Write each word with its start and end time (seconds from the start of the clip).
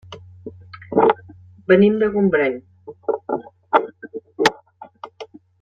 Venim 1.73 1.99
de 2.03 2.09
Gombrèn. 2.17 2.57